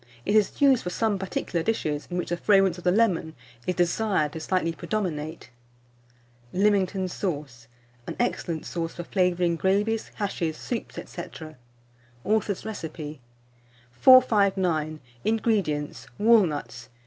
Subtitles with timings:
[0.25, 3.35] It is used for some particular dishes, in which the fragrance of the lemon
[3.67, 5.51] is desired to slightly predominate.
[6.53, 7.67] LEAMINGTON SAUCE
[8.07, 11.21] (an Excellent Sauce for Flavouring Gravies, Hashes, Soups, &c.).
[12.23, 13.21] (Author's Recipe.)
[13.91, 14.99] 459.
[15.23, 16.07] INGREDIENTS.
[16.17, 16.89] Walnuts.